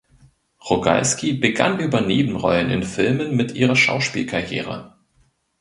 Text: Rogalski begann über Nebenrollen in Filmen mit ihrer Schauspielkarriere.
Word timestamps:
Rogalski 0.67 1.33
begann 1.33 1.79
über 1.79 2.01
Nebenrollen 2.01 2.71
in 2.71 2.81
Filmen 2.81 3.35
mit 3.35 3.53
ihrer 3.53 3.75
Schauspielkarriere. 3.75 4.95